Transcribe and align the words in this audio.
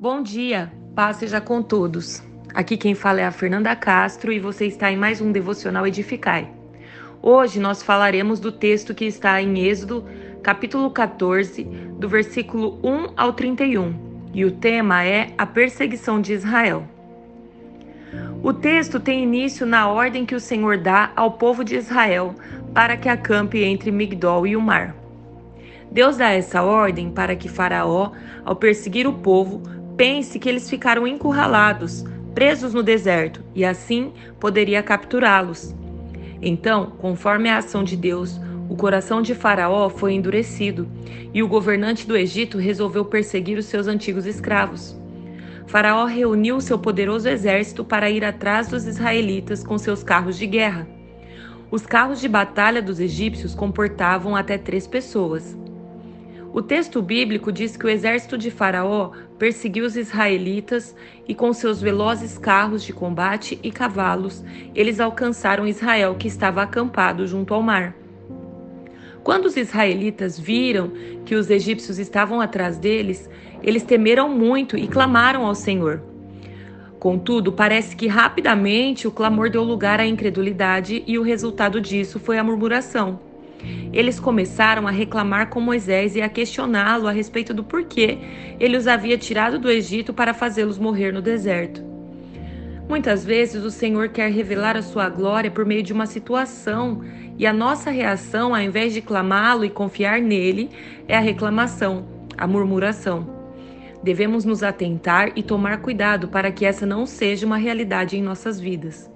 Bom 0.00 0.22
dia, 0.22 0.72
paz 0.94 1.18
seja 1.18 1.42
com 1.42 1.62
todos. 1.62 2.22
Aqui 2.54 2.78
quem 2.78 2.94
fala 2.94 3.20
é 3.20 3.26
a 3.26 3.30
Fernanda 3.30 3.76
Castro 3.76 4.32
e 4.32 4.40
você 4.40 4.64
está 4.64 4.90
em 4.90 4.96
mais 4.96 5.20
um 5.20 5.30
Devocional 5.30 5.86
Edificai. 5.86 6.48
Hoje 7.20 7.60
nós 7.60 7.82
falaremos 7.82 8.40
do 8.40 8.50
texto 8.50 8.94
que 8.94 9.04
está 9.04 9.42
em 9.42 9.58
Êxodo, 9.58 10.06
capítulo 10.42 10.90
14, 10.90 11.64
do 11.98 12.08
versículo 12.08 12.80
1 12.82 13.12
ao 13.14 13.34
31, 13.34 13.94
e 14.32 14.42
o 14.42 14.52
tema 14.52 15.04
é 15.04 15.34
a 15.36 15.44
perseguição 15.44 16.18
de 16.18 16.32
Israel. 16.32 16.88
O 18.42 18.54
texto 18.54 18.98
tem 18.98 19.22
início 19.22 19.66
na 19.66 19.86
ordem 19.86 20.24
que 20.24 20.34
o 20.34 20.40
Senhor 20.40 20.78
dá 20.78 21.12
ao 21.14 21.32
povo 21.32 21.62
de 21.62 21.76
Israel 21.76 22.34
para 22.72 22.96
que 22.96 23.10
acampe 23.10 23.62
entre 23.62 23.90
Migdol 23.90 24.46
e 24.46 24.56
o 24.56 24.62
mar. 24.62 24.96
Deus 25.92 26.16
dá 26.16 26.30
essa 26.30 26.62
ordem 26.62 27.10
para 27.10 27.36
que 27.36 27.48
Faraó, 27.48 28.12
ao 28.44 28.56
perseguir 28.56 29.06
o 29.06 29.12
povo, 29.12 29.60
pense 30.00 30.38
que 30.38 30.48
eles 30.48 30.70
ficaram 30.70 31.06
encurralados, 31.06 32.06
presos 32.34 32.72
no 32.72 32.82
deserto, 32.82 33.44
e 33.54 33.66
assim 33.66 34.14
poderia 34.40 34.82
capturá-los. 34.82 35.76
Então, 36.40 36.94
conforme 36.96 37.50
a 37.50 37.58
ação 37.58 37.84
de 37.84 37.98
Deus, 37.98 38.40
o 38.66 38.74
coração 38.74 39.20
de 39.20 39.34
Faraó 39.34 39.90
foi 39.90 40.14
endurecido, 40.14 40.88
e 41.34 41.42
o 41.42 41.48
governante 41.48 42.06
do 42.06 42.16
Egito 42.16 42.56
resolveu 42.56 43.04
perseguir 43.04 43.58
os 43.58 43.66
seus 43.66 43.86
antigos 43.86 44.24
escravos. 44.24 44.98
Faraó 45.66 46.06
reuniu 46.06 46.62
seu 46.62 46.78
poderoso 46.78 47.28
exército 47.28 47.84
para 47.84 48.08
ir 48.08 48.24
atrás 48.24 48.68
dos 48.68 48.86
israelitas 48.86 49.62
com 49.62 49.76
seus 49.76 50.02
carros 50.02 50.38
de 50.38 50.46
guerra. 50.46 50.88
Os 51.70 51.84
carros 51.84 52.22
de 52.22 52.26
batalha 52.26 52.80
dos 52.80 53.00
egípcios 53.00 53.54
comportavam 53.54 54.34
até 54.34 54.56
três 54.56 54.86
pessoas. 54.86 55.54
O 56.52 56.60
texto 56.60 57.00
bíblico 57.00 57.52
diz 57.52 57.76
que 57.76 57.86
o 57.86 57.88
exército 57.88 58.36
de 58.36 58.50
Faraó 58.50 59.12
perseguiu 59.38 59.84
os 59.84 59.96
israelitas 59.96 60.96
e, 61.28 61.32
com 61.32 61.52
seus 61.52 61.80
velozes 61.80 62.36
carros 62.36 62.82
de 62.82 62.92
combate 62.92 63.56
e 63.62 63.70
cavalos, 63.70 64.44
eles 64.74 64.98
alcançaram 64.98 65.66
Israel, 65.66 66.16
que 66.18 66.26
estava 66.26 66.60
acampado 66.60 67.24
junto 67.24 67.54
ao 67.54 67.62
mar. 67.62 67.94
Quando 69.22 69.44
os 69.44 69.56
israelitas 69.56 70.40
viram 70.40 70.90
que 71.24 71.36
os 71.36 71.50
egípcios 71.50 72.00
estavam 72.00 72.40
atrás 72.40 72.78
deles, 72.78 73.30
eles 73.62 73.84
temeram 73.84 74.28
muito 74.28 74.76
e 74.76 74.88
clamaram 74.88 75.46
ao 75.46 75.54
Senhor. 75.54 76.02
Contudo, 76.98 77.52
parece 77.52 77.94
que 77.94 78.08
rapidamente 78.08 79.06
o 79.06 79.12
clamor 79.12 79.50
deu 79.50 79.62
lugar 79.62 80.00
à 80.00 80.06
incredulidade 80.06 81.04
e 81.06 81.16
o 81.16 81.22
resultado 81.22 81.80
disso 81.80 82.18
foi 82.18 82.38
a 82.38 82.44
murmuração. 82.44 83.29
Eles 83.92 84.20
começaram 84.20 84.86
a 84.86 84.90
reclamar 84.90 85.48
com 85.48 85.60
Moisés 85.60 86.16
e 86.16 86.22
a 86.22 86.28
questioná-lo 86.28 87.06
a 87.06 87.12
respeito 87.12 87.52
do 87.52 87.64
porquê 87.64 88.18
ele 88.58 88.76
os 88.76 88.86
havia 88.86 89.18
tirado 89.18 89.58
do 89.58 89.70
Egito 89.70 90.12
para 90.12 90.34
fazê-los 90.34 90.78
morrer 90.78 91.12
no 91.12 91.22
deserto. 91.22 91.90
Muitas 92.88 93.24
vezes 93.24 93.62
o 93.62 93.70
Senhor 93.70 94.08
quer 94.08 94.32
revelar 94.32 94.76
a 94.76 94.82
sua 94.82 95.08
glória 95.08 95.50
por 95.50 95.64
meio 95.64 95.82
de 95.82 95.92
uma 95.92 96.06
situação, 96.06 97.04
e 97.38 97.46
a 97.46 97.52
nossa 97.52 97.90
reação, 97.90 98.54
ao 98.54 98.60
invés 98.60 98.92
de 98.92 99.00
clamá-lo 99.00 99.64
e 99.64 99.70
confiar 99.70 100.20
nele, 100.20 100.68
é 101.06 101.16
a 101.16 101.20
reclamação, 101.20 102.04
a 102.36 102.46
murmuração. 102.46 103.40
Devemos 104.02 104.44
nos 104.44 104.62
atentar 104.62 105.30
e 105.36 105.42
tomar 105.42 105.78
cuidado 105.78 106.28
para 106.28 106.50
que 106.50 106.66
essa 106.66 106.84
não 106.84 107.06
seja 107.06 107.46
uma 107.46 107.56
realidade 107.56 108.16
em 108.16 108.22
nossas 108.22 108.58
vidas. 108.58 109.10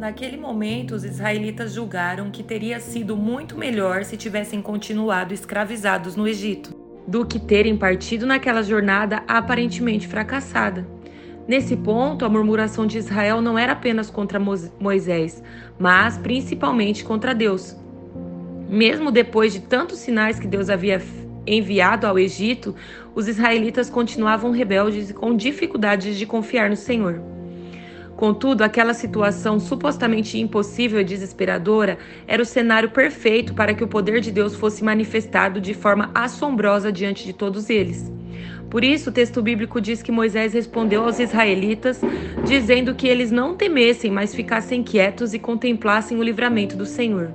Naquele 0.00 0.38
momento, 0.38 0.94
os 0.94 1.04
israelitas 1.04 1.74
julgaram 1.74 2.30
que 2.30 2.42
teria 2.42 2.80
sido 2.80 3.14
muito 3.14 3.58
melhor 3.58 4.02
se 4.02 4.16
tivessem 4.16 4.62
continuado 4.62 5.34
escravizados 5.34 6.16
no 6.16 6.26
Egito, 6.26 6.74
do 7.06 7.26
que 7.26 7.38
terem 7.38 7.76
partido 7.76 8.24
naquela 8.24 8.62
jornada 8.62 9.22
aparentemente 9.28 10.08
fracassada. 10.08 10.88
Nesse 11.46 11.76
ponto, 11.76 12.24
a 12.24 12.30
murmuração 12.30 12.86
de 12.86 12.96
Israel 12.96 13.42
não 13.42 13.58
era 13.58 13.72
apenas 13.72 14.08
contra 14.08 14.40
Moisés, 14.40 15.42
mas 15.78 16.16
principalmente 16.16 17.04
contra 17.04 17.34
Deus. 17.34 17.76
Mesmo 18.70 19.10
depois 19.10 19.52
de 19.52 19.60
tantos 19.60 19.98
sinais 19.98 20.40
que 20.40 20.46
Deus 20.46 20.70
havia 20.70 21.02
enviado 21.46 22.06
ao 22.06 22.18
Egito, 22.18 22.74
os 23.14 23.28
israelitas 23.28 23.90
continuavam 23.90 24.50
rebeldes 24.50 25.10
e 25.10 25.12
com 25.12 25.36
dificuldades 25.36 26.16
de 26.16 26.24
confiar 26.24 26.70
no 26.70 26.76
Senhor. 26.76 27.20
Contudo, 28.20 28.60
aquela 28.60 28.92
situação 28.92 29.58
supostamente 29.58 30.38
impossível 30.38 31.00
e 31.00 31.04
desesperadora 31.04 31.96
era 32.28 32.42
o 32.42 32.44
cenário 32.44 32.90
perfeito 32.90 33.54
para 33.54 33.72
que 33.72 33.82
o 33.82 33.88
poder 33.88 34.20
de 34.20 34.30
Deus 34.30 34.54
fosse 34.54 34.84
manifestado 34.84 35.58
de 35.58 35.72
forma 35.72 36.10
assombrosa 36.14 36.92
diante 36.92 37.24
de 37.24 37.32
todos 37.32 37.70
eles. 37.70 38.12
Por 38.68 38.84
isso, 38.84 39.08
o 39.08 39.12
texto 39.12 39.40
bíblico 39.40 39.80
diz 39.80 40.02
que 40.02 40.12
Moisés 40.12 40.52
respondeu 40.52 41.02
aos 41.02 41.18
israelitas, 41.18 42.02
dizendo 42.46 42.94
que 42.94 43.08
eles 43.08 43.30
não 43.30 43.56
temessem, 43.56 44.10
mas 44.10 44.34
ficassem 44.34 44.82
quietos 44.82 45.32
e 45.32 45.38
contemplassem 45.38 46.18
o 46.18 46.22
livramento 46.22 46.76
do 46.76 46.84
Senhor. 46.84 47.30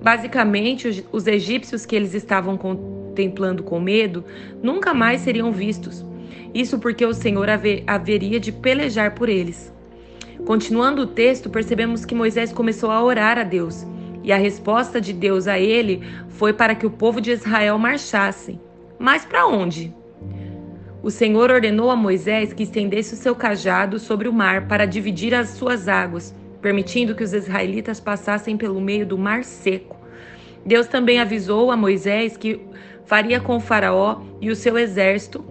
Basicamente, 0.00 1.04
os 1.12 1.26
egípcios 1.26 1.84
que 1.84 1.94
eles 1.94 2.14
estavam 2.14 2.56
contemplando 2.56 3.62
com 3.62 3.78
medo 3.78 4.24
nunca 4.62 4.94
mais 4.94 5.20
seriam 5.20 5.52
vistos. 5.52 6.02
Isso 6.54 6.78
porque 6.78 7.04
o 7.04 7.12
Senhor 7.12 7.46
haveria 7.86 8.40
de 8.40 8.50
pelejar 8.50 9.14
por 9.14 9.28
eles. 9.28 9.76
Continuando 10.48 11.02
o 11.02 11.06
texto, 11.06 11.50
percebemos 11.50 12.06
que 12.06 12.14
Moisés 12.14 12.54
começou 12.54 12.90
a 12.90 13.04
orar 13.04 13.36
a 13.36 13.42
Deus, 13.42 13.86
e 14.24 14.32
a 14.32 14.38
resposta 14.38 14.98
de 14.98 15.12
Deus 15.12 15.46
a 15.46 15.58
ele 15.58 16.02
foi 16.26 16.54
para 16.54 16.74
que 16.74 16.86
o 16.86 16.90
povo 16.90 17.20
de 17.20 17.32
Israel 17.32 17.78
marchasse. 17.78 18.58
Mas 18.98 19.26
para 19.26 19.46
onde? 19.46 19.94
O 21.02 21.10
Senhor 21.10 21.50
ordenou 21.50 21.90
a 21.90 21.96
Moisés 21.96 22.54
que 22.54 22.62
estendesse 22.62 23.12
o 23.12 23.16
seu 23.18 23.34
cajado 23.34 23.98
sobre 23.98 24.26
o 24.26 24.32
mar 24.32 24.66
para 24.66 24.86
dividir 24.86 25.34
as 25.34 25.50
suas 25.50 25.86
águas, 25.86 26.34
permitindo 26.62 27.14
que 27.14 27.24
os 27.24 27.34
israelitas 27.34 28.00
passassem 28.00 28.56
pelo 28.56 28.80
meio 28.80 29.04
do 29.04 29.18
mar 29.18 29.44
seco. 29.44 29.98
Deus 30.64 30.86
também 30.86 31.20
avisou 31.20 31.70
a 31.70 31.76
Moisés 31.76 32.38
que 32.38 32.58
faria 33.04 33.38
com 33.38 33.60
Faraó 33.60 34.22
e 34.40 34.50
o 34.50 34.56
seu 34.56 34.78
exército 34.78 35.44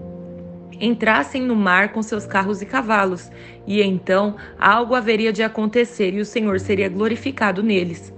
entrassem 0.79 1.41
no 1.41 1.55
mar 1.55 1.91
com 1.91 2.01
seus 2.01 2.25
carros 2.25 2.61
e 2.61 2.65
cavalos, 2.65 3.31
e 3.65 3.81
então 3.81 4.35
algo 4.59 4.95
haveria 4.95 5.33
de 5.33 5.43
acontecer 5.43 6.13
e 6.13 6.19
o 6.19 6.25
Senhor 6.25 6.59
seria 6.59 6.89
glorificado 6.89 7.63
neles. 7.63 8.13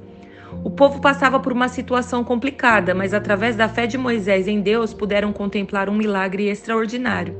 O 0.63 0.69
povo 0.69 0.99
passava 0.99 1.39
por 1.39 1.53
uma 1.53 1.69
situação 1.69 2.23
complicada, 2.23 2.93
mas 2.93 3.13
através 3.13 3.55
da 3.55 3.69
fé 3.69 3.87
de 3.87 3.97
Moisés 3.97 4.47
em 4.47 4.59
Deus 4.59 4.93
puderam 4.93 5.31
contemplar 5.31 5.89
um 5.89 5.95
milagre 5.95 6.47
extraordinário. 6.49 7.35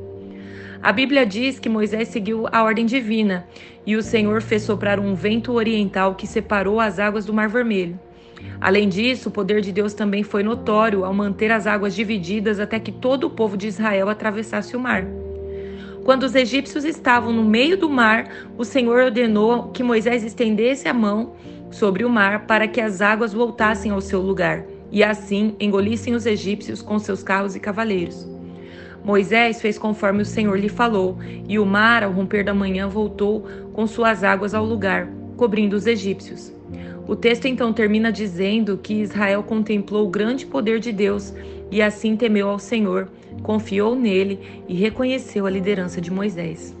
A 0.82 0.92
Bíblia 0.92 1.26
diz 1.26 1.58
que 1.58 1.68
Moisés 1.68 2.08
seguiu 2.08 2.46
a 2.50 2.62
ordem 2.62 2.86
divina 2.86 3.46
e 3.84 3.96
o 3.96 4.02
Senhor 4.02 4.40
fez 4.40 4.62
soprar 4.62 4.98
um 4.98 5.14
vento 5.14 5.52
oriental 5.52 6.14
que 6.14 6.26
separou 6.26 6.80
as 6.80 6.98
águas 6.98 7.26
do 7.26 7.34
Mar 7.34 7.48
Vermelho. 7.48 7.98
Além 8.60 8.88
disso, 8.88 9.28
o 9.28 9.32
poder 9.32 9.60
de 9.60 9.72
Deus 9.72 9.94
também 9.94 10.22
foi 10.22 10.42
notório 10.42 11.04
ao 11.04 11.14
manter 11.14 11.50
as 11.50 11.66
águas 11.66 11.94
divididas 11.94 12.60
até 12.60 12.78
que 12.78 12.92
todo 12.92 13.24
o 13.24 13.30
povo 13.30 13.56
de 13.56 13.66
Israel 13.66 14.08
atravessasse 14.08 14.76
o 14.76 14.80
mar. 14.80 15.04
Quando 16.04 16.24
os 16.24 16.34
egípcios 16.34 16.84
estavam 16.84 17.32
no 17.32 17.44
meio 17.44 17.76
do 17.76 17.88
mar, 17.88 18.28
o 18.56 18.64
Senhor 18.64 19.04
ordenou 19.04 19.68
que 19.68 19.82
Moisés 19.82 20.24
estendesse 20.24 20.88
a 20.88 20.94
mão 20.94 21.34
sobre 21.70 22.04
o 22.04 22.10
mar 22.10 22.46
para 22.46 22.66
que 22.66 22.80
as 22.80 23.00
águas 23.00 23.32
voltassem 23.32 23.92
ao 23.92 24.00
seu 24.00 24.20
lugar 24.20 24.64
e 24.90 25.04
assim 25.04 25.54
engolissem 25.60 26.14
os 26.14 26.26
egípcios 26.26 26.82
com 26.82 26.98
seus 26.98 27.22
carros 27.22 27.54
e 27.54 27.60
cavaleiros. 27.60 28.28
Moisés 29.04 29.60
fez 29.60 29.78
conforme 29.78 30.22
o 30.22 30.26
Senhor 30.26 30.58
lhe 30.58 30.68
falou, 30.68 31.16
e 31.48 31.58
o 31.58 31.64
mar, 31.64 32.02
ao 32.02 32.12
romper 32.12 32.44
da 32.44 32.52
manhã, 32.52 32.86
voltou 32.86 33.46
com 33.72 33.86
suas 33.86 34.22
águas 34.22 34.52
ao 34.52 34.64
lugar, 34.64 35.08
cobrindo 35.36 35.74
os 35.74 35.86
egípcios. 35.86 36.52
O 37.10 37.16
texto 37.16 37.46
então 37.46 37.72
termina 37.72 38.12
dizendo 38.12 38.78
que 38.78 38.94
Israel 38.94 39.42
contemplou 39.42 40.06
o 40.06 40.10
grande 40.10 40.46
poder 40.46 40.78
de 40.78 40.92
Deus 40.92 41.34
e 41.68 41.82
assim 41.82 42.14
temeu 42.14 42.48
ao 42.48 42.60
Senhor, 42.60 43.10
confiou 43.42 43.96
nele 43.96 44.38
e 44.68 44.76
reconheceu 44.76 45.44
a 45.44 45.50
liderança 45.50 46.00
de 46.00 46.08
Moisés. 46.08 46.72